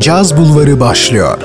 [0.00, 1.38] Caz Bulvarı başlıyor.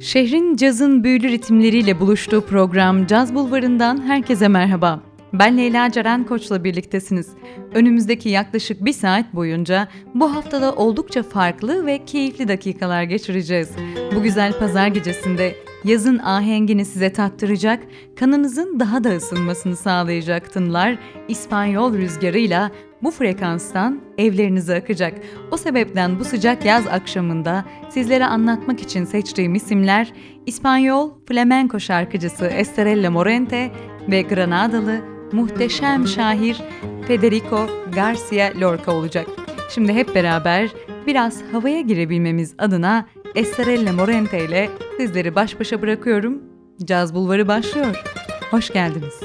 [0.00, 5.00] Şehrin cazın büyülü ritimleriyle buluştuğu program Caz Bulvarı'ndan herkese merhaba.
[5.32, 7.28] Ben Leyla Ceren Koç'la birliktesiniz.
[7.74, 13.70] Önümüzdeki yaklaşık bir saat boyunca bu haftada oldukça farklı ve keyifli dakikalar geçireceğiz.
[14.16, 15.54] Bu güzel pazar gecesinde
[15.84, 17.82] yazın ahengini size tattıracak,
[18.16, 22.70] kanınızın daha da ısınmasını sağlayacak tınlar İspanyol rüzgarıyla
[23.02, 25.14] bu frekanstan evlerinize akacak.
[25.50, 30.12] O sebepten bu sıcak yaz akşamında sizlere anlatmak için seçtiğim isimler
[30.46, 33.72] İspanyol flamenco şarkıcısı Estrella Morente
[34.08, 36.62] ve Granadalı muhteşem şair
[37.06, 39.26] Federico Garcia Lorca olacak.
[39.70, 40.70] Şimdi hep beraber
[41.06, 46.42] biraz havaya girebilmemiz adına Estrella Morente ile sizleri baş başa bırakıyorum.
[46.84, 48.04] Caz Bulvarı başlıyor.
[48.50, 49.20] Hoş geldiniz.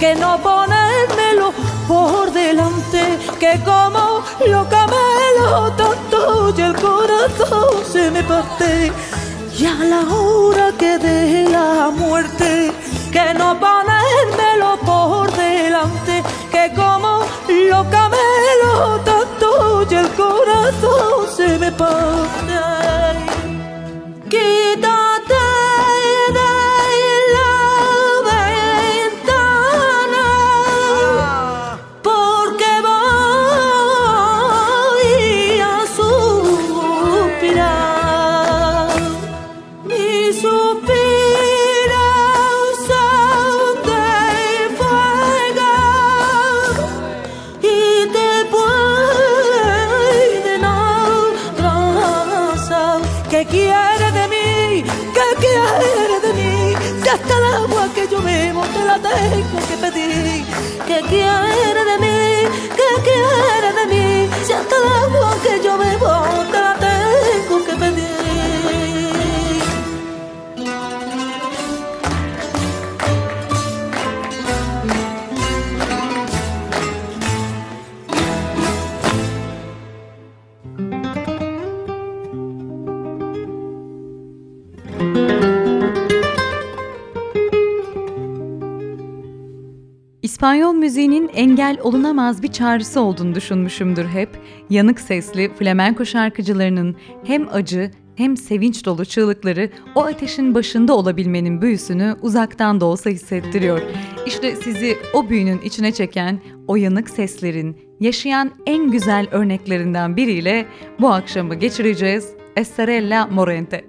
[0.00, 1.52] Que no ponérmelo
[1.86, 8.90] por delante, que como lo camelo tanto y el corazón se me parte.
[9.58, 12.72] Y a la hora que de la muerte,
[13.12, 17.20] que no ponérmelo por delante, que como
[17.68, 22.30] lo camelo tanto y el corazón se me parte.
[90.40, 94.28] İspanyol müziğinin engel olunamaz bir çağrısı olduğunu düşünmüşümdür hep.
[94.70, 102.16] Yanık sesli flamenko şarkıcılarının hem acı hem sevinç dolu çığlıkları o ateşin başında olabilmenin büyüsünü
[102.22, 103.82] uzaktan da olsa hissettiriyor.
[104.26, 110.66] İşte sizi o büyünün içine çeken o yanık seslerin yaşayan en güzel örneklerinden biriyle
[111.00, 112.28] bu akşamı geçireceğiz.
[112.56, 113.84] Estrella Morente.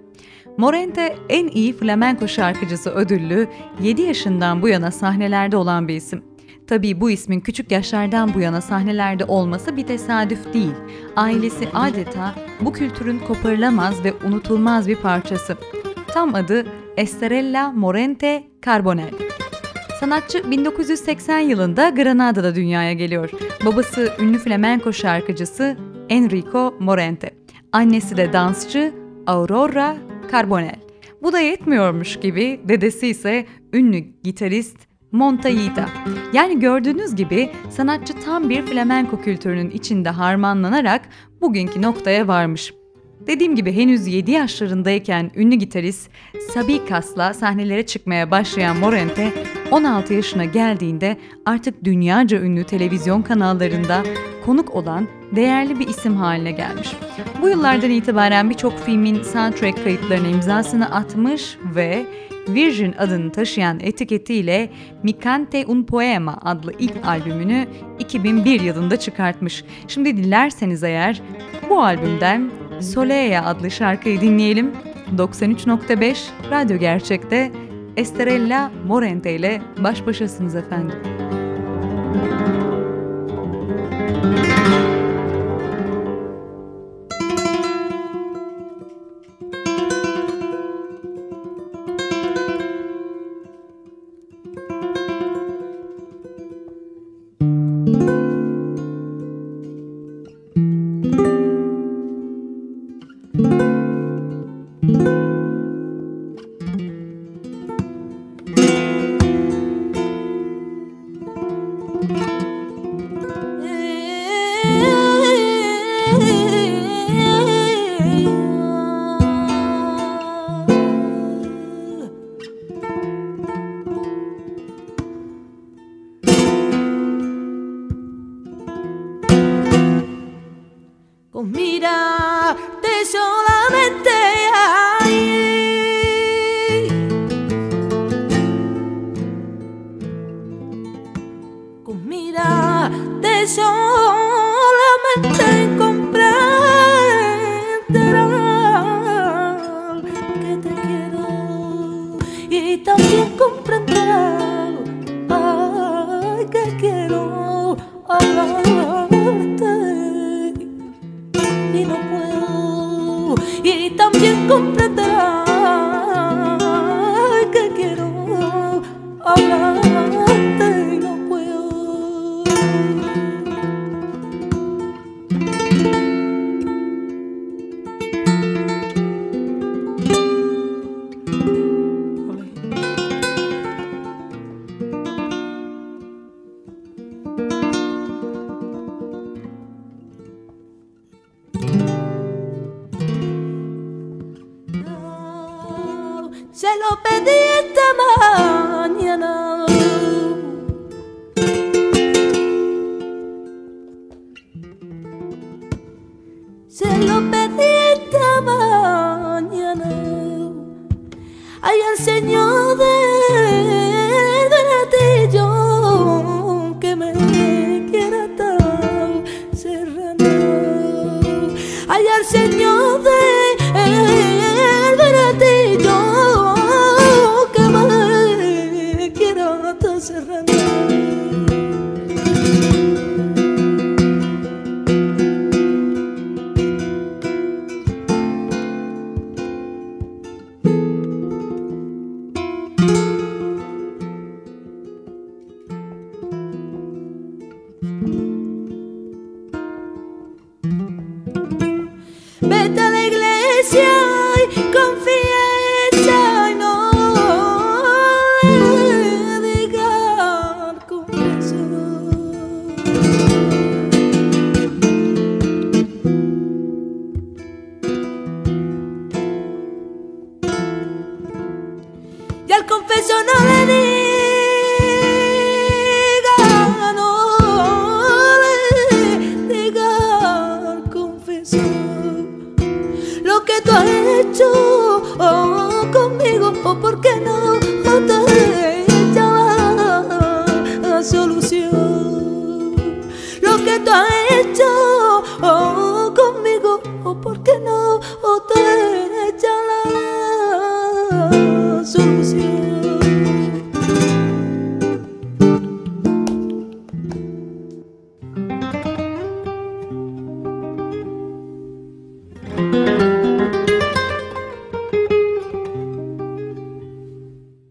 [0.57, 3.47] Morente en iyi flamenko şarkıcısı ödüllü
[3.81, 6.30] 7 yaşından bu yana sahnelerde olan bir isim.
[6.67, 10.73] Tabii bu ismin küçük yaşlardan bu yana sahnelerde olması bir tesadüf değil.
[11.15, 15.57] Ailesi adeta bu kültürün koparılamaz ve unutulmaz bir parçası.
[16.07, 16.65] Tam adı
[16.97, 19.11] Estrella Morente Carbonell.
[19.99, 23.29] Sanatçı 1980 yılında Granada'da dünyaya geliyor.
[23.65, 25.77] Babası ünlü flamenko şarkıcısı
[26.09, 27.29] Enrico Morente.
[27.71, 28.93] Annesi de dansçı
[29.27, 29.97] Aurora
[30.31, 30.79] Carbonell.
[31.23, 34.77] Bu da yetmiyormuş gibi dedesi ise ünlü gitarist
[35.11, 35.89] Montayita.
[36.33, 41.01] Yani gördüğünüz gibi sanatçı tam bir flamenko kültürünün içinde harmanlanarak
[41.41, 42.73] bugünkü noktaya varmış.
[43.27, 46.09] Dediğim gibi henüz 7 yaşlarındayken ünlü gitarist
[46.53, 49.33] Sabi Kas'la sahnelere çıkmaya başlayan Morente
[49.71, 54.03] 16 yaşına geldiğinde artık dünyaca ünlü televizyon kanallarında
[54.45, 56.91] konuk olan değerli bir isim haline gelmiş.
[57.41, 62.05] Bu yıllardan itibaren birçok filmin soundtrack kayıtlarına imzasını atmış ve
[62.47, 64.69] Virgin adını taşıyan etiketiyle
[65.03, 67.67] Mikante un Poema adlı ilk albümünü
[67.99, 69.63] 2001 yılında çıkartmış.
[69.87, 71.21] Şimdi dilerseniz eğer
[71.69, 72.51] bu albümden
[72.81, 74.71] Soleya adlı şarkıyı dinleyelim.
[75.17, 76.17] 93.5
[76.51, 77.51] Radyo Gerçek'te
[77.97, 80.95] Estrella Morente ile baş başasınız efendim.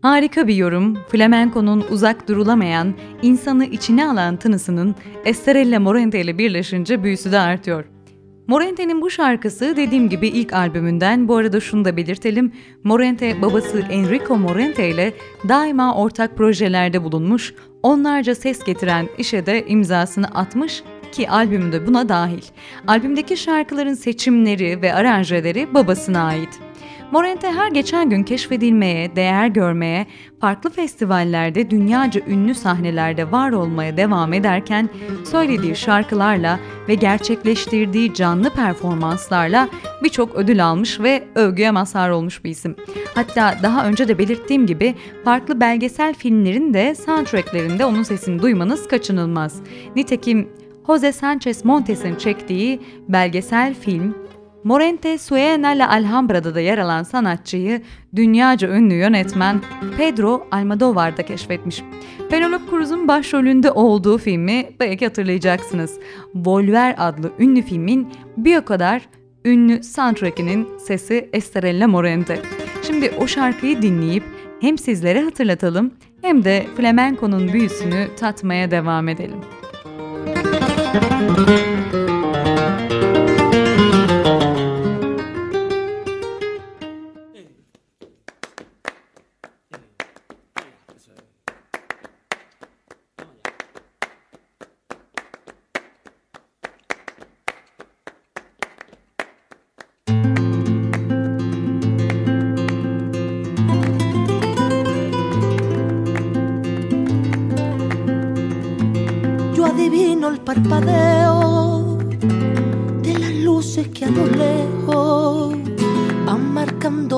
[0.02, 7.32] Harika bir yorum, flamenko'nun uzak durulamayan, insanı içine alan tınısının Estrella Morente ile birleşince büyüsü
[7.32, 7.84] de artıyor.
[8.46, 12.52] Morente'nin bu şarkısı dediğim gibi ilk albümünden bu arada şunu da belirtelim.
[12.84, 15.12] Morente babası Enrico Morente ile
[15.48, 22.42] daima ortak projelerde bulunmuş, onlarca ses getiren işe de imzasını atmış ki albümde buna dahil.
[22.86, 26.69] Albümdeki şarkıların seçimleri ve aranjeleri babasına ait.
[27.12, 30.06] Morente her geçen gün keşfedilmeye, değer görmeye,
[30.40, 34.88] farklı festivallerde dünyaca ünlü sahnelerde var olmaya devam ederken
[35.24, 39.68] söylediği şarkılarla ve gerçekleştirdiği canlı performanslarla
[40.02, 42.76] birçok ödül almış ve övgüye mazhar olmuş bir isim.
[43.14, 49.62] Hatta daha önce de belirttiğim gibi farklı belgesel filmlerin de soundtracklerinde onun sesini duymanız kaçınılmaz.
[49.96, 50.48] Nitekim
[50.86, 54.29] Jose Sanchez Montes'in çektiği belgesel film
[54.64, 57.82] Morente Suena la Alhambra'da da yer alan sanatçıyı
[58.16, 59.60] dünyaca ünlü yönetmen
[59.96, 61.82] Pedro Almodovar da keşfetmiş.
[62.30, 65.98] Penelope Cruz'un başrolünde olduğu filmi belki hatırlayacaksınız.
[66.34, 69.02] Volver adlı ünlü filmin bir o kadar
[69.44, 72.42] ünlü soundtrack'inin sesi Estrella Morente.
[72.86, 74.24] Şimdi o şarkıyı dinleyip
[74.60, 75.90] hem sizlere hatırlatalım
[76.22, 79.40] hem de flamenko'nun büyüsünü tatmaya devam edelim.
[81.38, 81.69] Müzik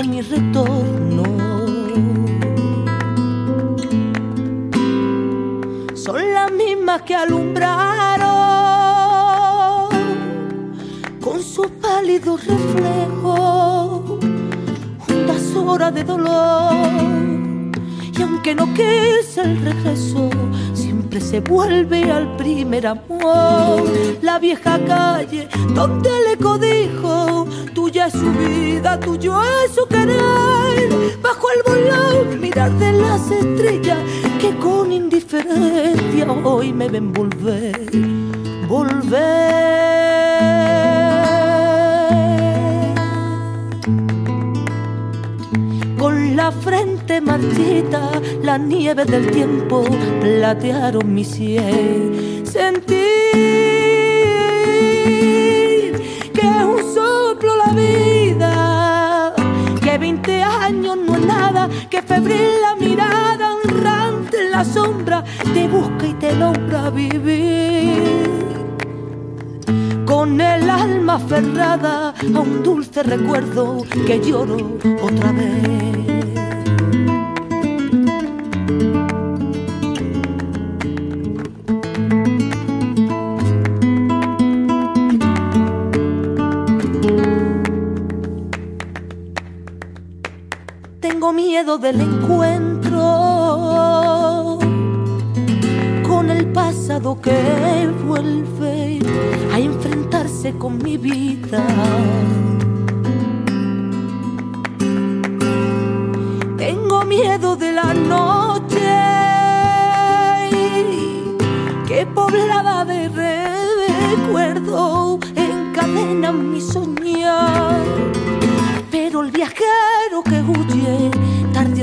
[0.01, 1.23] mi retorno.
[5.95, 8.31] Son las mismas que alumbraron
[11.21, 14.19] con su pálido reflejo
[14.99, 16.73] juntas horas de dolor.
[18.19, 20.31] Y aunque no quise el regreso,
[21.33, 23.83] se vuelve al primer amor.
[24.23, 31.19] La vieja calle donde le codijo, tuya es su vida, tuyo es su querer.
[31.23, 33.99] Bajo el volón, mirar de las estrellas
[34.41, 37.91] que con indiferencia hoy me ven volver,
[38.69, 39.73] volver.
[46.35, 48.11] la frente marchita,
[48.43, 49.85] la nieve del tiempo
[50.21, 52.17] platearon mi cielo.
[52.45, 53.92] Sentir
[61.93, 65.23] que febril la mirada, honrante en la sombra,
[65.53, 68.31] te busca y te logra vivir
[70.07, 75.92] con el alma aferrada a un dulce recuerdo que lloro otra vez.
[91.62, 92.99] Miedo del encuentro
[96.02, 98.99] con el pasado que vuelve
[99.52, 101.64] a enfrentarse con mi vida.
[106.57, 108.81] Tengo miedo de la noche
[111.87, 112.72] que poblada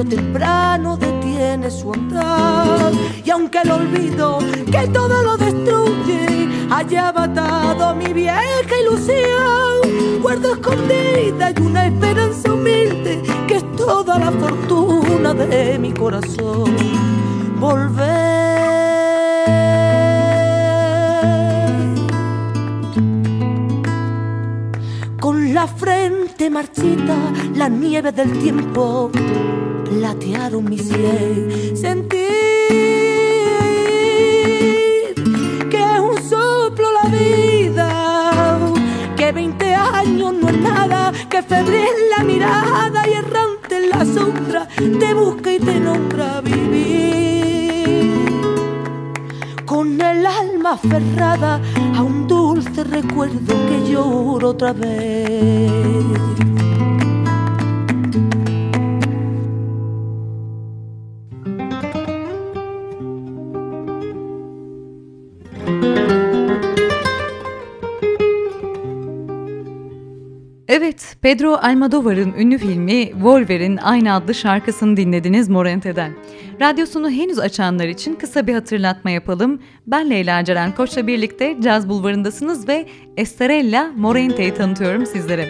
[0.09, 2.91] temprano detiene su andar.
[3.23, 4.39] Y aunque el olvido
[4.71, 13.21] que todo lo destruye haya matado mi vieja ilusión, guardo escondida y una esperanza humilde
[13.47, 16.75] que es toda la fortuna de mi corazón.
[17.59, 18.49] Volver
[25.53, 27.15] la frente marchita,
[27.55, 29.11] la nieve del tiempo
[29.89, 31.75] platearon mi sien.
[31.75, 32.19] Sentir
[35.69, 38.59] que es un soplo la vida,
[39.15, 44.67] que 20 años no es nada, que febril la mirada y errante en la sombra
[44.77, 47.79] te busca y te nombra vivir.
[49.65, 51.61] Con el alma aferrada
[51.95, 56.48] a un dulce recuerdo que lloro otra vez.
[71.29, 76.13] Pedro Almodovar'ın ünlü filmi Wolverine aynı adlı şarkısını dinlediniz Morente'den.
[76.61, 79.59] Radyosunu henüz açanlar için kısa bir hatırlatma yapalım.
[79.87, 82.85] Ben Leyla Ceren Koç'la birlikte Caz Bulvarı'ndasınız ve
[83.17, 85.47] Estrella Morente'yi tanıtıyorum sizlere.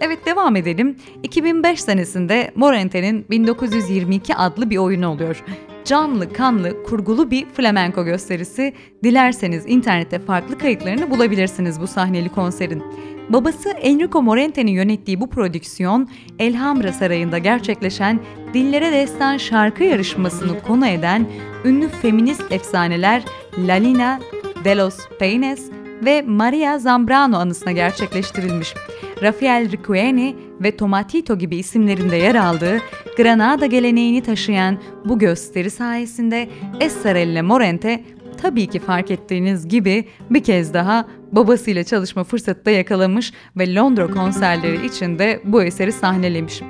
[0.00, 0.96] Evet devam edelim.
[1.22, 5.44] 2005 senesinde Morente'nin 1922 adlı bir oyunu oluyor.
[5.84, 8.74] Canlı, kanlı, kurgulu bir flamenko gösterisi.
[9.04, 12.82] Dilerseniz internette farklı kayıtlarını bulabilirsiniz bu sahneli konserin.
[13.28, 18.20] Babası Enrico Morente'nin yönettiği bu prodüksiyon, Elhamra Sarayı'nda gerçekleşen
[18.54, 21.26] Dillere Destan şarkı yarışmasını konu eden
[21.64, 23.22] ünlü feminist efsaneler
[23.58, 24.20] Lalina
[24.64, 25.70] de los Peines
[26.04, 28.74] ve Maria Zambrano anısına gerçekleştirilmiş.
[29.22, 32.78] Rafael Riqueni ve Tomatito gibi isimlerinde yer aldığı
[33.16, 36.48] Granada geleneğini taşıyan bu gösteri sayesinde
[36.80, 38.04] Estrella Morente
[38.42, 44.06] tabii ki fark ettiğiniz gibi bir kez daha babasıyla çalışma fırsatı da yakalamış ve Londra
[44.06, 46.62] konserleri için de bu eseri sahnelemiş.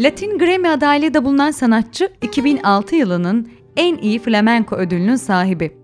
[0.00, 5.77] Latin Grammy adaylığı da bulunan sanatçı 2006 yılının en iyi flamenko ödülünün sahibi.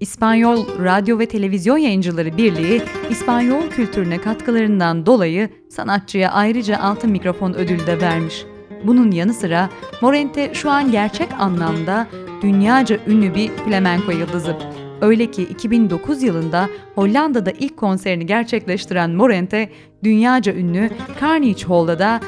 [0.00, 7.86] İspanyol Radyo ve Televizyon Yayıncıları Birliği, İspanyol kültürüne katkılarından dolayı sanatçıya ayrıca altın mikrofon ödülü
[7.86, 8.44] de vermiş.
[8.84, 9.70] Bunun yanı sıra
[10.02, 12.06] Morente şu an gerçek anlamda
[12.42, 14.56] dünyaca ünlü bir flamenko yıldızı.
[15.00, 19.70] Öyle ki 2009 yılında Hollanda'da ilk konserini gerçekleştiren Morente,
[20.04, 22.20] dünyaca ünlü Carnegie Hall'da da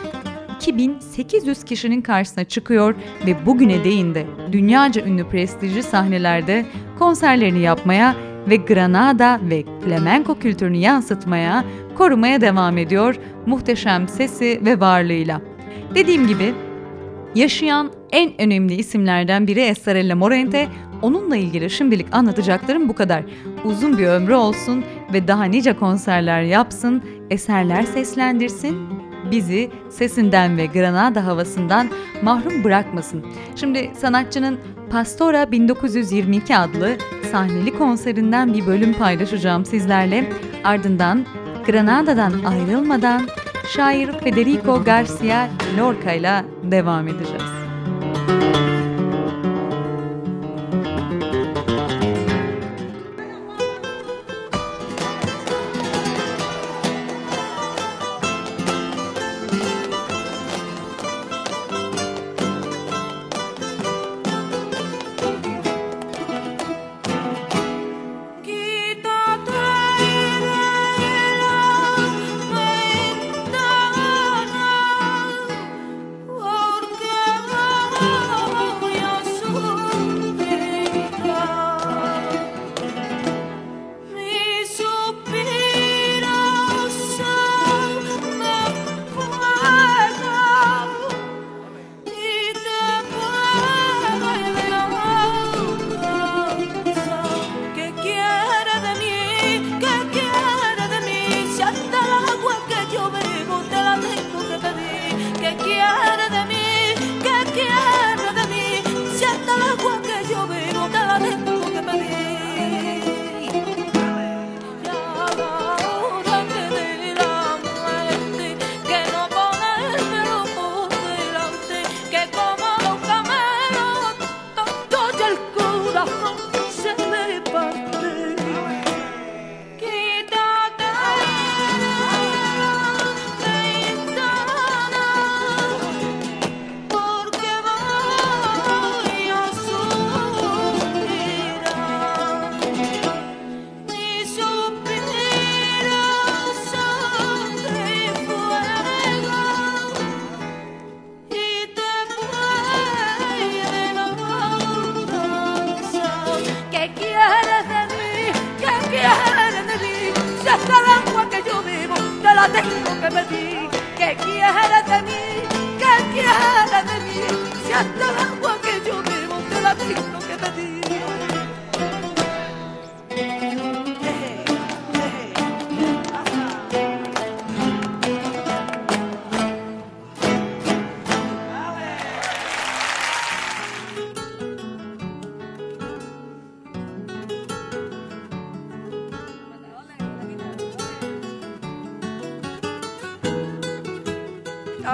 [0.68, 2.94] 2800 kişinin karşısına çıkıyor
[3.27, 6.66] ve bugüne değin de dünyaca ünlü prestijli sahnelerde
[6.99, 8.16] konserlerini yapmaya
[8.49, 11.64] ve Granada ve flamenko kültürünü yansıtmaya,
[11.99, 15.40] korumaya devam ediyor muhteşem sesi ve varlığıyla.
[15.94, 16.55] Dediğim gibi
[17.35, 20.68] yaşayan en önemli isimlerden biri Estarella Morente.
[21.03, 23.23] Onunla ilgili şimdilik anlatacaklarım bu kadar.
[23.64, 28.77] Uzun bir ömrü olsun ve daha nice konserler yapsın, eserler seslendirsin,
[29.30, 31.88] bizi sesinden ve Granada havasından
[32.22, 33.26] mahrum bırakmasın.
[33.56, 34.59] Şimdi sanatçının
[34.90, 36.96] Pastora 1922 adlı
[37.33, 40.33] sahneli konserinden bir bölüm paylaşacağım sizlerle.
[40.64, 41.26] Ardından
[41.66, 43.22] Granada'dan ayrılmadan
[43.68, 47.42] şair Federico Garcia Lorca ile devam edeceğiz.
[48.14, 48.69] Oh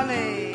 [0.07, 0.46] Valley.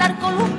[0.00, 0.49] hablar con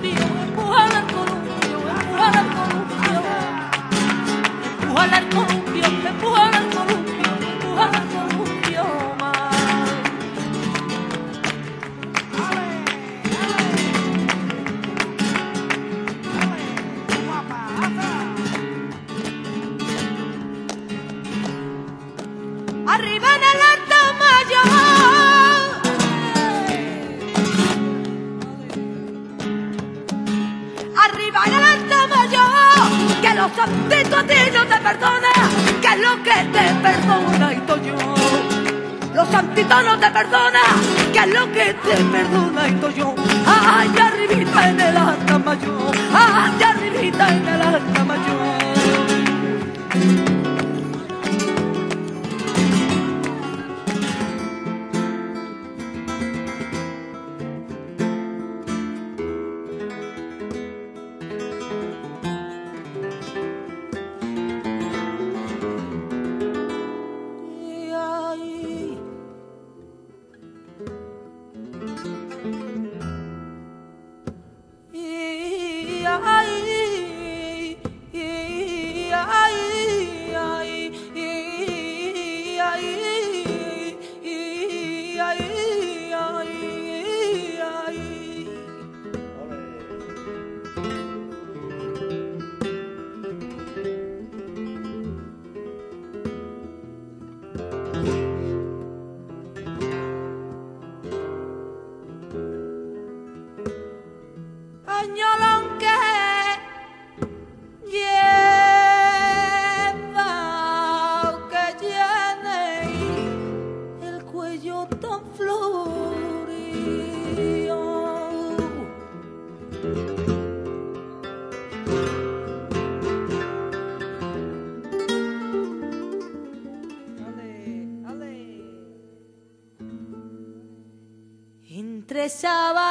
[132.41, 132.90] シャワ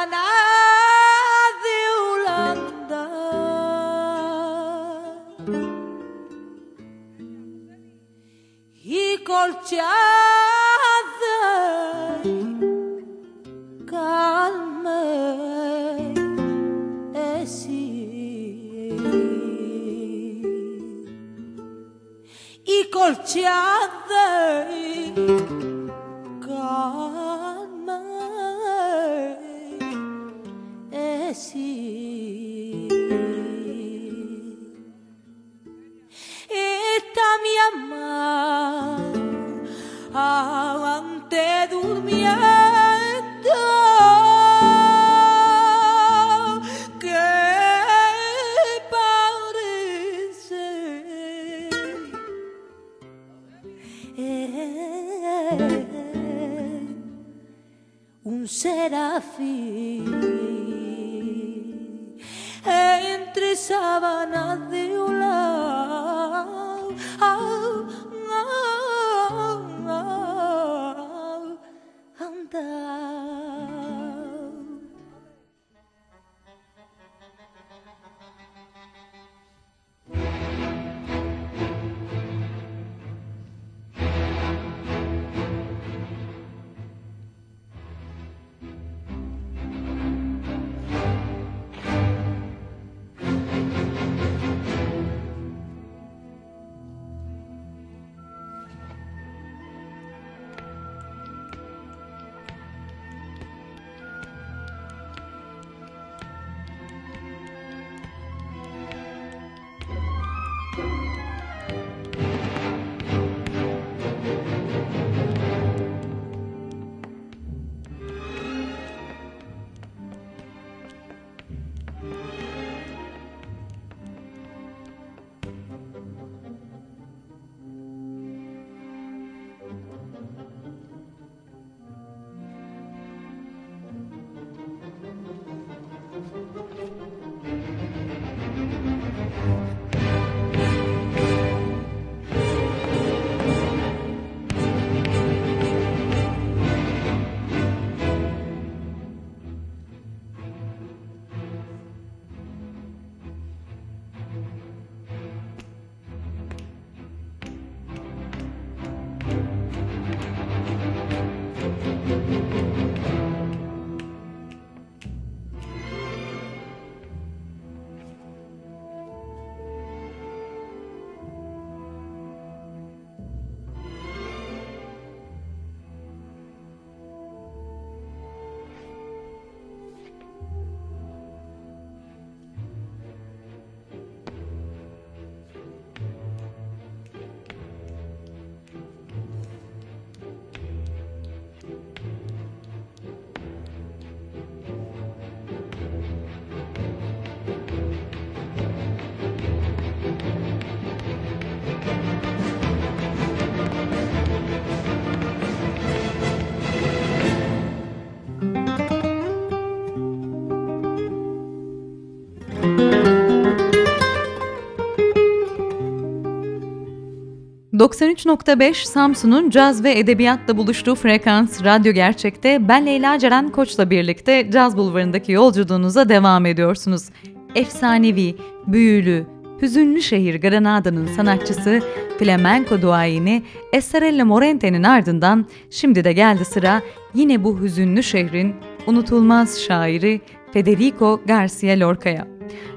[217.73, 224.77] ...93.5 Samsun'un caz ve edebiyatla buluştuğu frekans Radyo Gerçek'te ben Leyla Ceren Koç'la birlikte Caz
[224.77, 227.09] Bulvarı'ndaki yolculuğunuza devam ediyorsunuz.
[227.55, 228.35] Efsanevi,
[228.67, 229.25] büyülü,
[229.61, 231.81] hüzünlü şehir Granada'nın sanatçısı,
[232.19, 236.81] flamenco duayeni Estrella Morente'nin ardından şimdi de geldi sıra
[237.13, 238.55] yine bu hüzünlü şehrin
[238.87, 240.21] unutulmaz şairi
[240.53, 242.27] Federico Garcia Lorca'ya.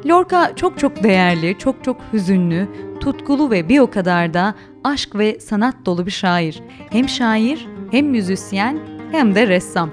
[0.07, 2.69] Lorca çok çok değerli, çok çok hüzünlü,
[3.05, 6.62] tutkulu ve bir o kadar da aşk ve sanat dolu bir şair.
[6.90, 8.79] Hem şair, hem müzisyen,
[9.12, 9.90] hem de ressam.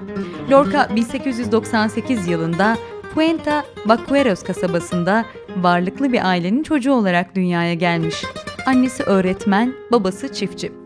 [0.50, 2.76] Lorca 1898 yılında
[3.14, 5.24] Puenta Bacueros kasabasında
[5.56, 8.24] varlıklı bir ailenin çocuğu olarak dünyaya gelmiş.
[8.66, 10.81] Annesi öğretmen, babası çiftçi.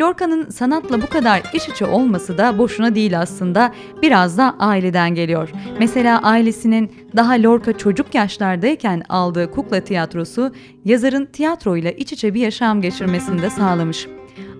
[0.00, 3.72] Lorca'nın sanatla bu kadar iç içe olması da boşuna değil aslında.
[4.02, 5.50] Biraz da aileden geliyor.
[5.78, 10.52] Mesela ailesinin daha Lorca çocuk yaşlardayken aldığı kukla tiyatrosu
[10.84, 14.06] yazarın tiyatroyla iç içe bir yaşam geçirmesini de sağlamış.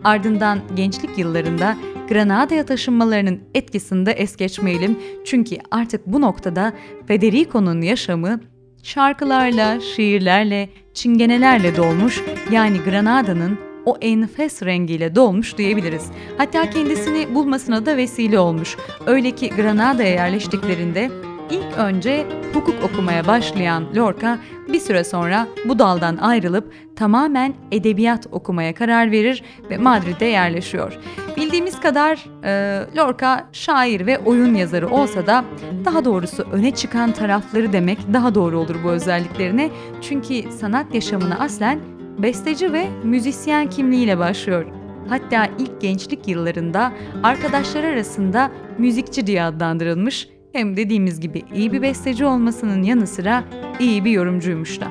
[0.04, 1.76] Ardından gençlik yıllarında
[2.08, 4.98] Granada'ya taşınmalarının etkisinde es geçmeyelim.
[5.24, 6.72] Çünkü artık bu noktada
[7.06, 8.40] Federico'nun yaşamı
[8.82, 16.06] şarkılarla, şiirlerle, çingenelerle dolmuş yani Granada'nın o enfes rengiyle dolmuş diyebiliriz.
[16.38, 18.76] Hatta kendisini bulmasına da vesile olmuş.
[19.06, 21.10] Öyle ki Granada'ya yerleştiklerinde
[21.50, 24.38] ilk önce hukuk okumaya başlayan Lorca
[24.68, 30.98] bir süre sonra bu daldan ayrılıp tamamen edebiyat okumaya karar verir ve Madrid'e yerleşiyor.
[31.36, 35.44] Bildiğimiz kadar e, Lorca şair ve oyun yazarı olsa da
[35.84, 39.70] daha doğrusu öne çıkan tarafları demek daha doğru olur bu özelliklerine.
[40.00, 41.80] Çünkü sanat yaşamına aslen
[42.22, 44.66] besteci ve müzisyen kimliğiyle başlıyor.
[45.08, 52.24] Hatta ilk gençlik yıllarında arkadaşlar arasında müzikçi diye adlandırılmış Hem dediğimiz gibi iyi bir besteci
[52.24, 53.44] olmasının yanı sıra
[53.80, 54.86] iyi bir yorumcuymuş da.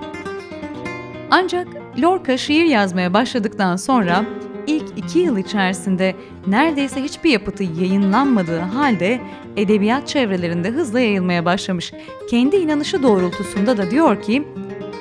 [1.32, 1.68] Ancak
[2.02, 4.26] Lorca şiir yazmaya başladıktan sonra
[4.68, 6.16] ilk iki yıl içerisinde
[6.48, 9.20] neredeyse hiçbir yapıtı yayınlanmadığı halde
[9.58, 11.94] edebiyat çevrelerinde hızla yayılmaya başlamış.
[12.30, 14.44] Kendi inanışı doğrultusunda da diyor ki,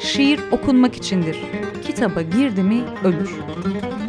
[0.00, 1.36] şiir okunmak içindir.
[1.98, 3.30] Kitaba girdi mi ölür.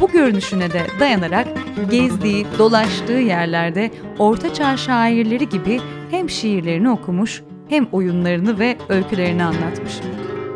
[0.00, 1.48] Bu görünüşüne de dayanarak
[1.90, 9.92] gezdiği, dolaştığı yerlerde ortaçağ şairleri gibi hem şiirlerini okumuş hem oyunlarını ve öykülerini anlatmış.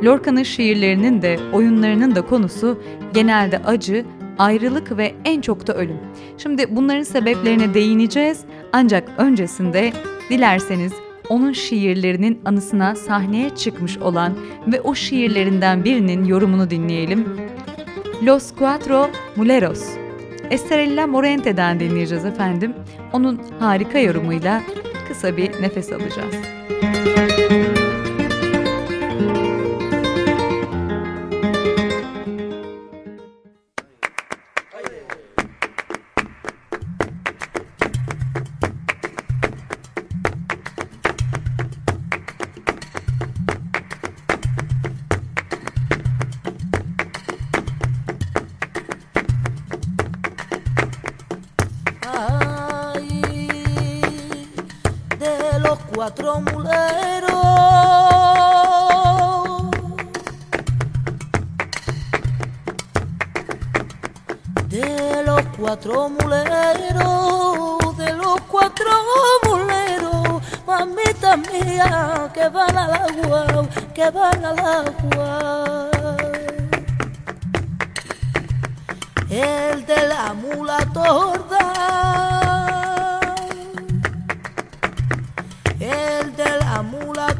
[0.04, 2.82] Lorca'nın şiirlerinin de oyunlarının da konusu
[3.14, 4.04] genelde acı,
[4.38, 5.98] ayrılık ve en çok da ölüm.
[6.38, 8.40] Şimdi bunların sebeplerine değineceğiz
[8.72, 9.92] ancak öncesinde
[10.30, 10.92] dilerseniz
[11.28, 14.34] onun şiirlerinin anısına sahneye çıkmış olan
[14.66, 17.28] ve o şiirlerinden birinin yorumunu dinleyelim.
[18.22, 19.84] Los Cuatro Muleros.
[20.50, 22.74] Estrella Morente'den dinleyeceğiz efendim.
[23.12, 24.62] Onun harika yorumuyla
[25.08, 26.34] kısa bir nefes alacağız.
[27.16, 27.33] cuatro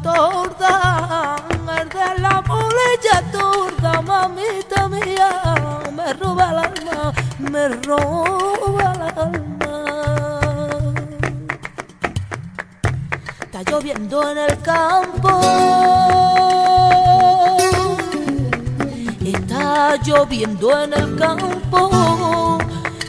[0.01, 1.35] torda,
[1.79, 5.55] el de la molella torda, mamita mía,
[5.95, 9.45] me roba el alma, me roba el alma.
[13.41, 15.41] Está lloviendo en el campo,
[19.23, 21.54] está lloviendo en el campo.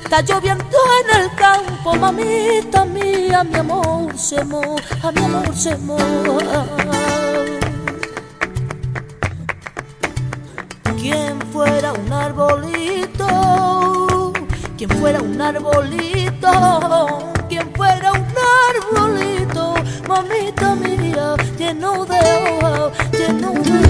[0.07, 0.65] Está lloviendo
[1.01, 6.65] en el campo, mamita mía, mi amor se moja, mi amor se moja.
[10.97, 13.27] Quien fuera un arbolito,
[14.79, 18.27] quien fuera un arbolito, quien fuera un
[18.71, 19.75] arbolito,
[20.07, 22.21] mamita mía, lleno de
[22.63, 23.86] hoja, lleno de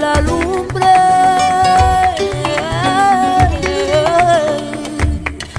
[0.00, 0.86] la lumbre.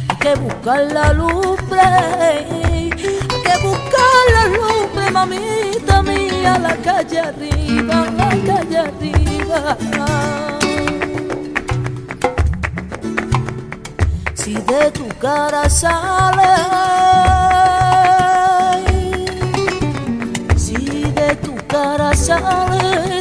[0.10, 1.82] Hay que buscar la lumbre.
[1.82, 9.78] Hay que buscar la lumbre, mamita mía, la calle arriba, la calle arriba.
[14.34, 16.54] Si de tu cara sale,
[20.58, 23.21] si de tu cara sale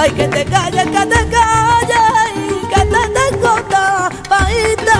[0.00, 2.32] Ay, que te calles, que te calles,
[2.72, 4.98] que te tengo tapadita,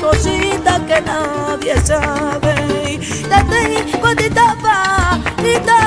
[0.00, 2.54] cosita que nadie sabe.
[2.98, 5.78] Te tengo tapadita,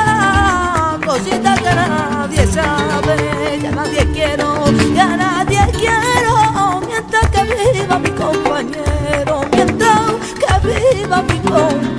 [1.05, 3.15] cosita que nadie sabe.
[3.61, 4.47] Ya nadie quiero,
[4.95, 11.92] ya nadie quiero, mientras que viva mi compañero, mientras que viva mi compañero.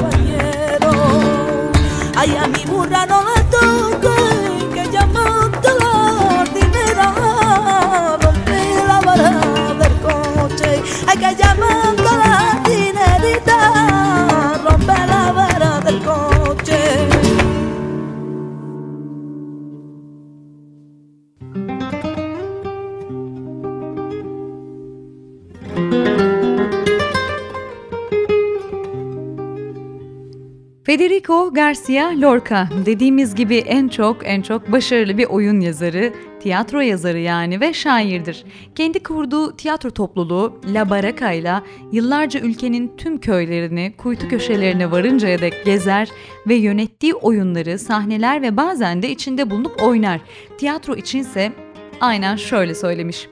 [31.27, 37.19] Federico Garcia Lorca dediğimiz gibi en çok en çok başarılı bir oyun yazarı, tiyatro yazarı
[37.19, 38.45] yani ve şairdir.
[38.75, 41.55] Kendi kurduğu tiyatro topluluğu La Baraka ile
[41.93, 46.09] yıllarca ülkenin tüm köylerini, kuytu köşelerine varıncaya dek gezer
[46.49, 50.21] ve yönettiği oyunları, sahneler ve bazen de içinde bulunup oynar.
[50.59, 51.53] Tiyatro içinse
[52.01, 53.29] aynen şöyle söylemiş.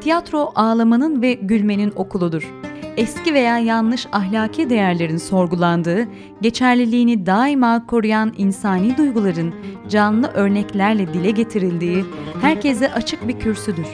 [0.00, 2.69] Tiyatro ağlamanın ve gülmenin okuludur.
[2.96, 6.08] Eski veya yanlış ahlaki değerlerin sorgulandığı,
[6.40, 9.54] geçerliliğini daima koruyan insani duyguların
[9.88, 12.04] canlı örneklerle dile getirildiği,
[12.40, 13.86] herkese açık bir kürsüdür.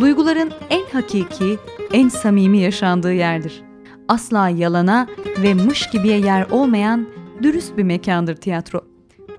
[0.00, 1.58] Duyguların en hakiki,
[1.92, 3.62] en samimi yaşandığı yerdir.
[4.08, 5.06] Asla yalana
[5.42, 7.06] ve mış gibiye yer olmayan
[7.42, 8.93] dürüst bir mekandır tiyatro.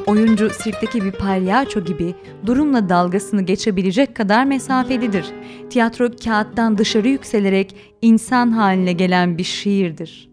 [0.08, 5.26] Oyuncu sirkteki bir palyaço gibi durumla dalgasını geçebilecek kadar mesafelidir.
[5.70, 10.30] Tiyatro kağıttan dışarı yükselerek insan haline gelen bir şiirdir.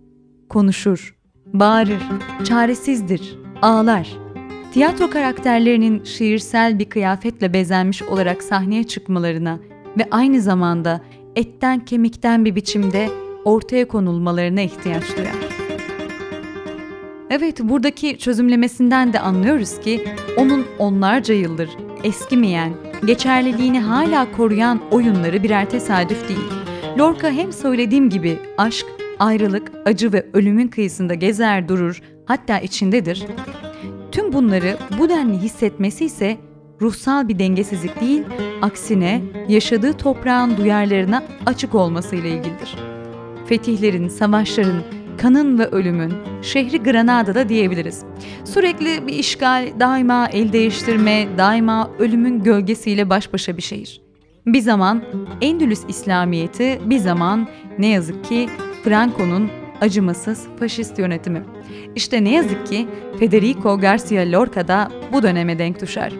[0.48, 1.16] Konuşur,
[1.46, 2.02] bağırır,
[2.44, 4.08] çaresizdir, ağlar.
[4.72, 9.58] Tiyatro karakterlerinin şiirsel bir kıyafetle bezenmiş olarak sahneye çıkmalarına
[9.98, 11.00] ve aynı zamanda
[11.36, 13.08] etten kemikten bir biçimde
[13.44, 15.51] ortaya konulmalarına ihtiyaç duyar.
[17.34, 20.04] Evet, buradaki çözümlemesinden de anlıyoruz ki
[20.36, 21.70] onun onlarca yıldır
[22.04, 22.72] eskimeyen,
[23.04, 26.52] geçerliliğini hala koruyan oyunları birer tesadüf değil.
[26.98, 28.86] Lorca hem söylediğim gibi aşk,
[29.18, 33.26] ayrılık, acı ve ölümün kıyısında gezer durur, hatta içindedir.
[34.12, 36.36] Tüm bunları bu denli hissetmesi ise
[36.80, 38.22] ruhsal bir dengesizlik değil,
[38.62, 42.76] aksine yaşadığı toprağın duyarlarına açık olmasıyla ilgilidir.
[43.46, 44.82] Fetihlerin, savaşların,
[45.22, 46.12] kanın ve ölümün,
[46.42, 48.04] şehri Granada'da diyebiliriz.
[48.44, 54.00] Sürekli bir işgal, daima el değiştirme, daima ölümün gölgesiyle baş başa bir şehir.
[54.46, 55.02] Bir zaman
[55.40, 57.48] Endülüs İslamiyeti, bir zaman
[57.78, 58.48] ne yazık ki
[58.84, 59.50] Franco'nun
[59.80, 61.42] acımasız faşist yönetimi.
[61.96, 62.86] İşte ne yazık ki
[63.18, 66.12] Federico Garcia Lorca da bu döneme denk düşer.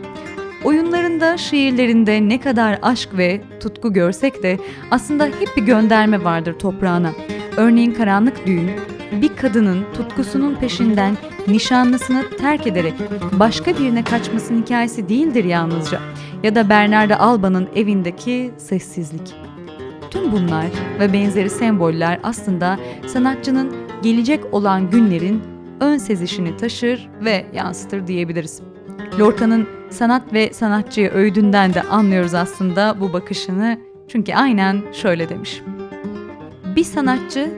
[0.65, 4.59] Oyunlarında, şiirlerinde ne kadar aşk ve tutku görsek de
[4.91, 7.13] aslında hep bir gönderme vardır toprağına.
[7.57, 8.71] Örneğin Karanlık Düğün,
[9.13, 11.17] bir kadının tutkusunun peşinden
[11.49, 12.95] nişanlısını terk ederek
[13.33, 16.01] başka birine kaçmasının hikayesi değildir yalnızca.
[16.43, 19.35] Ya da Bernarda Alba'nın evindeki sessizlik.
[20.11, 20.67] Tüm bunlar
[21.01, 25.43] ve benzeri semboller aslında sanatçının gelecek olan günlerin
[25.81, 28.63] ön sezişini taşır ve yansıtır diyebiliriz.
[29.19, 33.79] Lorca'nın sanat ve sanatçıya öğüdünden de anlıyoruz aslında bu bakışını.
[34.09, 35.63] Çünkü aynen şöyle demiş.
[36.77, 37.51] Bir sanatçı,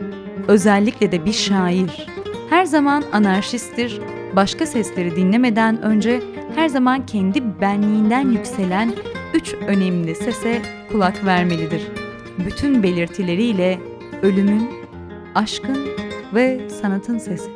[0.49, 2.07] özellikle de bir şair,
[2.51, 4.01] her zaman anarşisttir,
[4.37, 6.23] başka sesleri dinlemeden önce
[6.55, 8.95] her zaman kendi benliğinden yükselen
[9.35, 10.62] üç önemli sese
[10.93, 11.83] kulak vermelidir.
[12.47, 13.79] Bütün belirtileriyle
[14.23, 14.71] ölümün,
[15.35, 15.79] aşkın
[16.35, 17.51] ve sanatın sesi.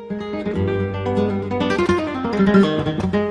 [2.39, 3.28] Ahí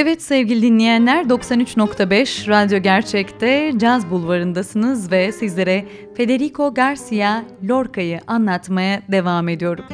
[0.00, 5.84] Evet sevgili dinleyenler 93.5 Radyo Gerçek'te Caz Bulvarı'ndasınız ve sizlere
[6.16, 9.84] Federico Garcia Lorca'yı anlatmaya devam ediyorum.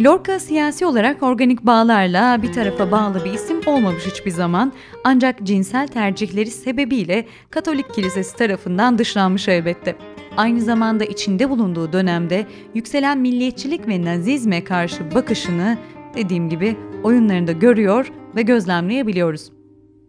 [0.00, 4.72] Lorca siyasi olarak organik bağlarla bir tarafa bağlı bir isim olmamış hiçbir zaman
[5.04, 9.96] ancak cinsel tercihleri sebebiyle Katolik Kilisesi tarafından dışlanmış elbette.
[10.36, 15.78] Aynı zamanda içinde bulunduğu dönemde yükselen milliyetçilik ve nazizme karşı bakışını
[16.14, 19.52] dediğim gibi oyunlarında görüyor ve gözlemleyebiliyoruz.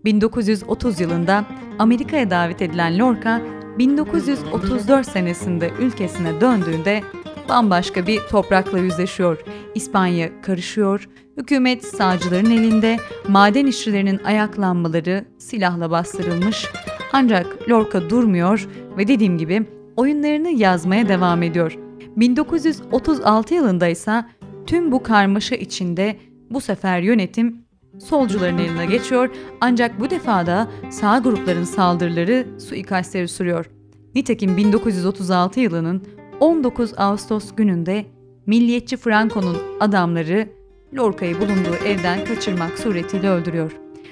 [0.05, 1.45] 1930 yılında
[1.79, 3.41] Amerika'ya davet edilen Lorca,
[3.77, 7.01] 1934 senesinde ülkesine döndüğünde
[7.49, 9.37] bambaşka bir toprakla yüzleşiyor.
[9.75, 16.65] İspanya karışıyor, hükümet sağcıların elinde, maden işçilerinin ayaklanmaları silahla bastırılmış.
[17.13, 18.67] Ancak Lorca durmuyor
[18.97, 19.65] ve dediğim gibi
[19.95, 21.77] oyunlarını yazmaya devam ediyor.
[22.15, 24.25] 1936 yılında ise
[24.67, 26.17] tüm bu karmaşa içinde
[26.49, 27.68] bu sefer yönetim
[27.99, 29.29] solcuların eline geçiyor
[29.61, 33.69] ancak bu defa da sağ grupların saldırıları suikastleri sürüyor.
[34.15, 36.03] Nitekim 1936 yılının
[36.39, 38.05] 19 Ağustos gününde
[38.45, 40.49] milliyetçi Franco'nun adamları
[40.97, 43.71] Lorca'yı bulunduğu evden kaçırmak suretiyle öldürüyor.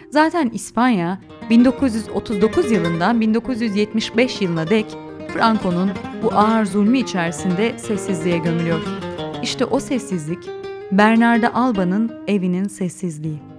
[0.09, 4.85] Zaten İspanya 1939 yılından 1975 yılına dek
[5.33, 5.91] Franco'nun
[6.23, 8.81] bu ağır zulmü içerisinde sessizliğe gömülüyor.
[9.43, 10.49] İşte o sessizlik
[10.91, 13.56] Bernarda Alba'nın evinin sessizliği.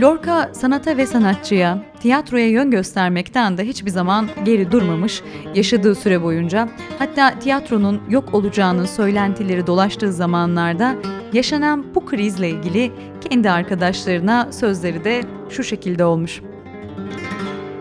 [0.00, 5.22] Lorca sanata ve sanatçıya, tiyatroya yön göstermekten de hiçbir zaman geri durmamış
[5.54, 6.68] yaşadığı süre boyunca.
[6.98, 10.96] Hatta tiyatronun yok olacağının söylentileri dolaştığı zamanlarda
[11.32, 12.92] yaşanan bu krizle ilgili
[13.28, 16.42] kendi arkadaşlarına sözleri de şu şekilde olmuş.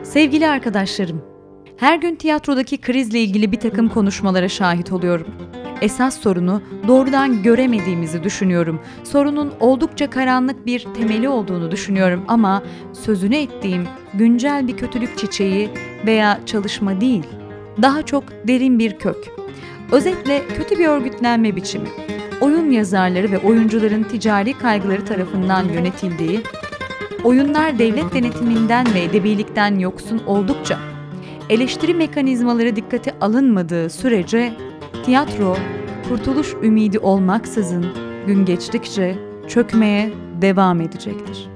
[0.03, 1.21] Sevgili arkadaşlarım,
[1.77, 5.27] her gün tiyatrodaki krizle ilgili bir takım konuşmalara şahit oluyorum.
[5.81, 8.79] Esas sorunu doğrudan göremediğimizi düşünüyorum.
[9.03, 12.63] Sorunun oldukça karanlık bir temeli olduğunu düşünüyorum ama
[12.93, 15.69] sözünü ettiğim güncel bir kötülük çiçeği
[16.05, 17.23] veya çalışma değil.
[17.81, 19.17] Daha çok derin bir kök.
[19.91, 21.87] Özetle kötü bir örgütlenme biçimi.
[22.41, 26.41] Oyun yazarları ve oyuncuların ticari kaygıları tarafından yönetildiği,
[27.23, 30.79] oyunlar devlet denetiminden ve edebilikten yoksun oldukça,
[31.49, 34.53] eleştiri mekanizmaları dikkate alınmadığı sürece
[35.05, 35.57] tiyatro,
[36.09, 37.85] kurtuluş ümidi olmaksızın
[38.27, 39.15] gün geçtikçe
[39.47, 41.49] çökmeye devam edecektir.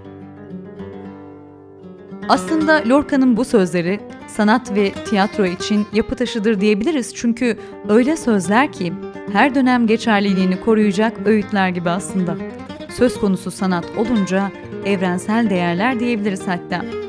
[2.30, 7.58] Aslında Lorca'nın bu sözleri sanat ve tiyatro için yapı taşıdır diyebiliriz çünkü
[7.90, 8.94] öyle sözler ki
[9.34, 12.36] her dönem geçerliliğini koruyacak öğütler gibi aslında.
[12.90, 14.52] Söz konusu sanat olunca
[14.86, 17.05] evrensel değerler diyebiliriz hatta.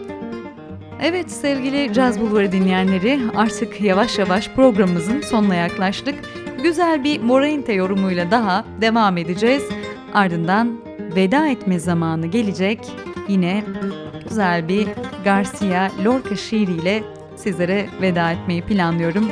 [1.02, 6.14] Evet sevgili Caz Bulvarı dinleyenleri artık yavaş yavaş programımızın sonuna yaklaştık.
[6.62, 9.62] Güzel bir Morainte yorumuyla daha devam edeceğiz.
[10.14, 10.80] Ardından
[11.16, 12.78] veda etme zamanı gelecek.
[13.28, 13.64] Yine
[14.28, 14.88] güzel bir
[15.24, 17.02] Garcia Lorca şiiriyle
[17.36, 19.28] sizlere veda etmeyi planlıyorum.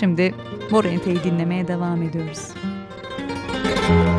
[0.00, 0.34] Şimdi
[0.70, 2.48] Morainte'yi dinlemeye devam ediyoruz.
[3.90, 4.09] con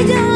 [0.00, 0.29] I do.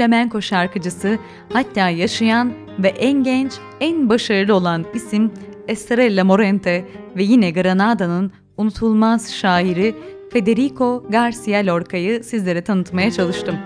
[0.00, 1.18] Flamenko şarkıcısı,
[1.52, 5.30] hatta yaşayan ve en genç, en başarılı olan isim
[5.68, 6.84] Estrella Morente
[7.16, 9.94] ve yine Granada'nın unutulmaz şairi
[10.32, 13.56] Federico Garcia Lorca'yı sizlere tanıtmaya çalıştım.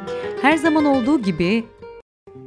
[0.43, 1.65] Her zaman olduğu gibi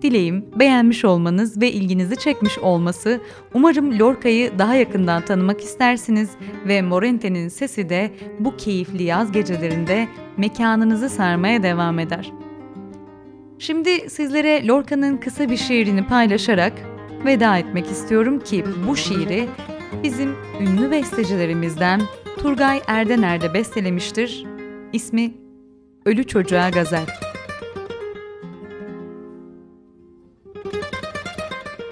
[0.02, 3.20] Dileğim beğenmiş olmanız ve ilginizi çekmiş olması.
[3.54, 6.30] Umarım Lorca'yı daha yakından tanımak istersiniz
[6.68, 10.08] ve Morente'nin sesi de bu keyifli yaz gecelerinde
[10.38, 12.32] mekanınızı sarmaya devam eder.
[13.60, 16.74] Şimdi sizlere Lorca'nın kısa bir şiirini paylaşarak
[17.26, 19.50] veda etmek istiyorum ki bu şiiri
[20.04, 22.02] bizim ünlü bestecilerimizden
[22.38, 24.46] Turgay Erdener de bestelemiştir.
[24.94, 25.34] İsmi
[26.06, 27.06] Ölü Çocuğa Gazel.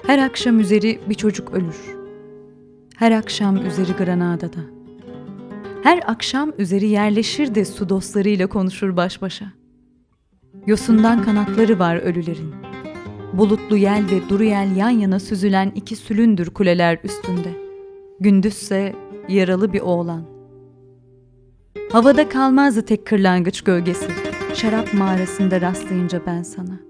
[0.06, 1.96] Her akşam üzeri bir çocuk ölür.
[2.96, 4.60] Her akşam üzeri Granada'da.
[5.82, 9.65] Her akşam üzeri yerleşir de su dostlarıyla konuşur baş başa.
[10.66, 12.54] Yosundan kanatları var ölülerin.
[13.32, 17.48] Bulutlu yel ve duru yel yan yana süzülen iki sülündür kuleler üstünde.
[18.20, 18.94] Gündüzse
[19.28, 20.22] yaralı bir oğlan.
[21.92, 24.08] Havada kalmazdı tek kırlangıç gölgesi.
[24.54, 26.80] Şarap mağarasında rastlayınca ben sana.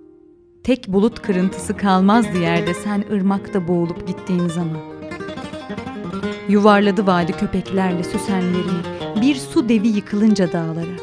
[0.64, 4.80] Tek bulut kırıntısı kalmazdı yerde sen ırmakta boğulup gittiğin zaman.
[6.48, 8.82] Yuvarladı vadi köpeklerle süsenlerini,
[9.20, 10.96] bir su devi yıkılınca dağlara.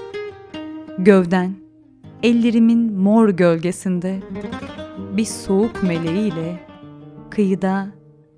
[0.98, 1.63] Gövden,
[2.24, 4.20] ellerimin mor gölgesinde
[5.18, 6.60] bir soğuk meleğiyle
[7.30, 7.88] kıyıda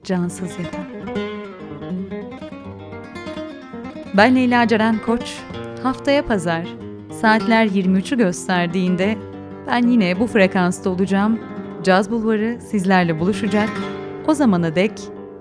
[0.04, 0.86] cansız yatan.
[4.18, 5.38] Ben Leyla Ceren Koç.
[5.84, 6.68] Haftaya pazar
[7.22, 9.18] saatler 23'ü gösterdiğinde
[9.68, 11.40] ben yine bu frekansta olacağım.
[11.84, 13.70] Caz Bulvarı sizlerle buluşacak.
[14.28, 14.92] O zamana dek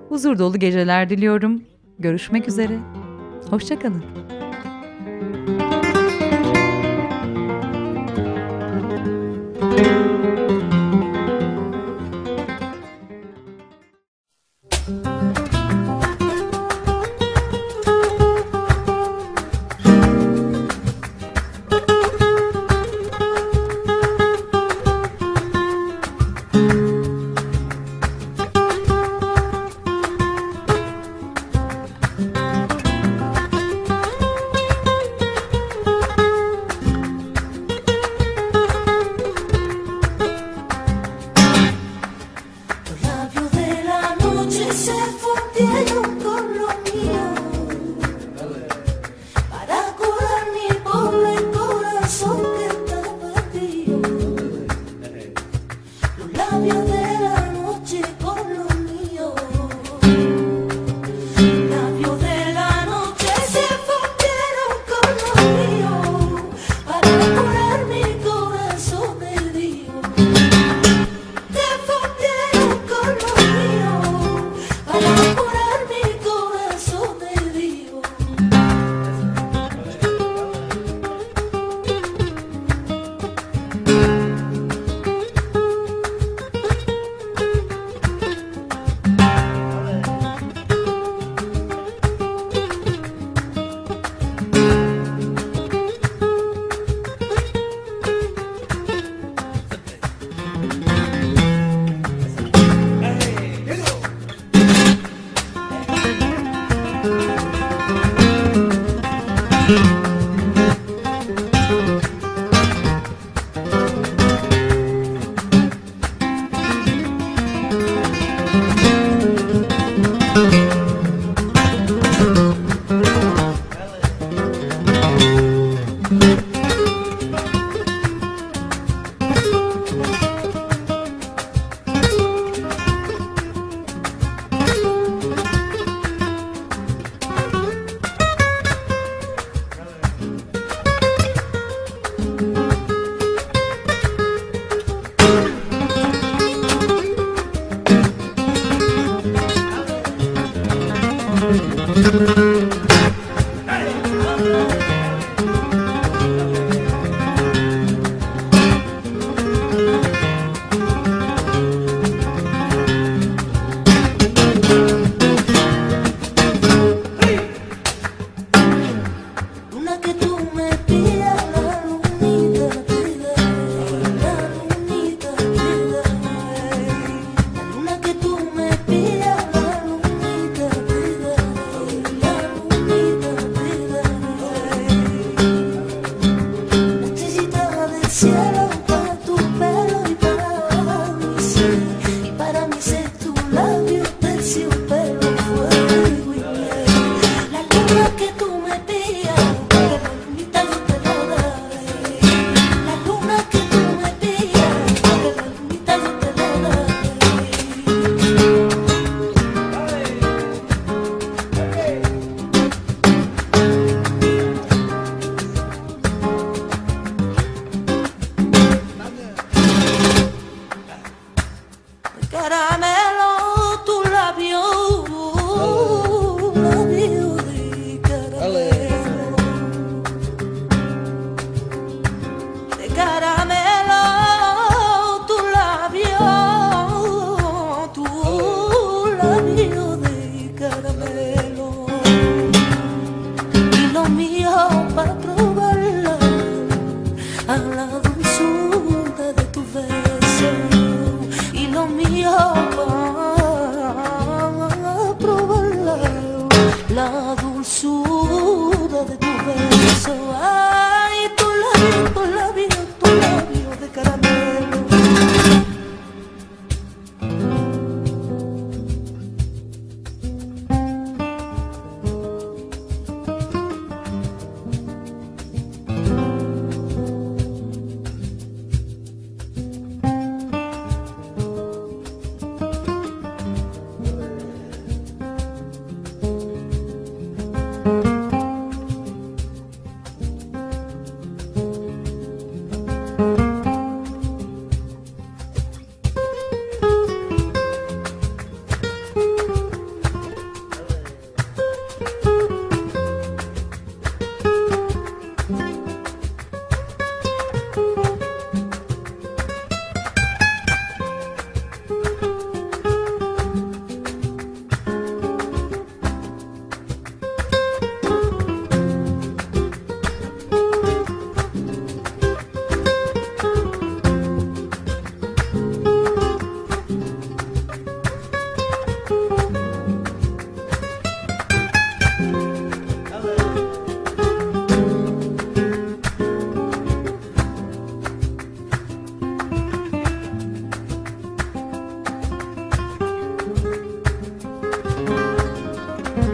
[0.08, 1.62] huzur dolu geceler diliyorum.
[1.98, 2.78] Görüşmek üzere.
[3.50, 4.23] Hoşçakalın.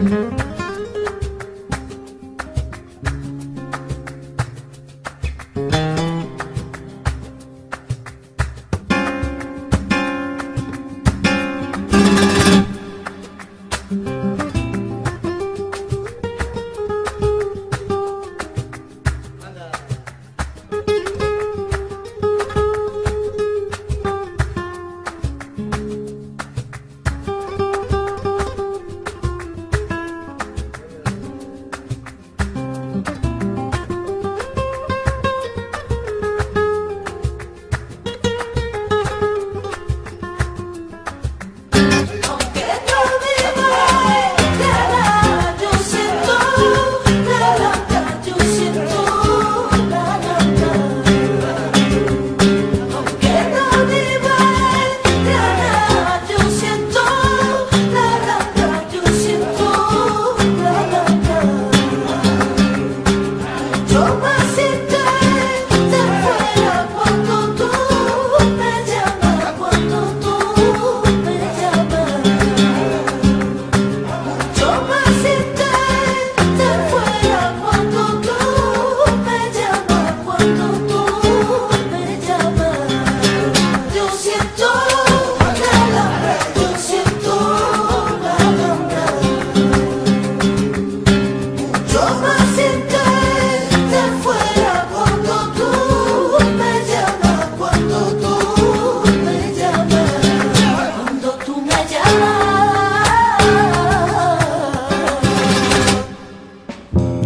[0.01, 0.50] Mm-hmm.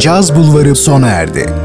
[0.06, 1.64] Caz Bulvarı sona erdi.